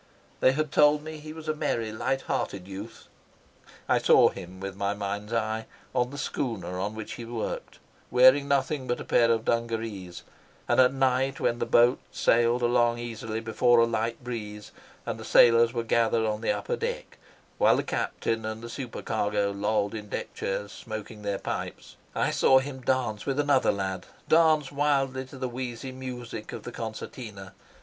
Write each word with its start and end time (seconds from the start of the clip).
They 0.39 0.53
had 0.53 0.71
told 0.71 1.03
me 1.03 1.19
he 1.19 1.31
was 1.31 1.47
a 1.47 1.53
merry, 1.53 1.91
light 1.91 2.21
hearted 2.21 2.67
youth. 2.67 3.07
I 3.87 3.99
saw 3.99 4.29
him, 4.29 4.59
with 4.59 4.75
my 4.75 4.95
mind's 4.95 5.31
eye, 5.31 5.67
on 5.93 6.09
the 6.09 6.17
schooner 6.17 6.79
on 6.79 6.95
which 6.95 7.13
he 7.13 7.23
worked, 7.25 7.77
wearing 8.09 8.47
nothing 8.47 8.87
but 8.87 8.99
a 8.99 9.03
pair 9.05 9.29
of 9.31 9.45
dungarees; 9.45 10.23
and 10.67 10.79
at 10.79 10.91
night, 10.91 11.39
when 11.39 11.59
the 11.59 11.67
boat 11.67 11.99
sailed 12.11 12.63
along 12.63 12.97
easily 12.97 13.39
before 13.41 13.77
a 13.77 13.85
light 13.85 14.23
breeze, 14.23 14.71
and 15.05 15.19
the 15.19 15.23
sailors 15.23 15.71
were 15.71 15.83
gathered 15.83 16.25
on 16.25 16.41
the 16.41 16.49
upper 16.51 16.75
deck, 16.77 17.19
while 17.59 17.75
the 17.77 17.83
captain 17.83 18.43
and 18.43 18.63
the 18.63 18.69
supercargo 18.71 19.51
lolled 19.51 19.93
in 19.93 20.09
deck 20.09 20.33
chairs, 20.33 20.71
smoking 20.71 21.21
their 21.21 21.37
pipes, 21.37 21.95
I 22.15 22.31
saw 22.31 22.57
him 22.57 22.81
dance 22.81 23.27
with 23.27 23.39
another 23.39 23.71
lad, 23.71 24.07
dance 24.27 24.71
wildly, 24.71 25.25
to 25.25 25.37
the 25.37 25.47
wheezy 25.47 25.91
music 25.91 26.53
of 26.53 26.63
the 26.63 26.71
concertina. 26.71 27.53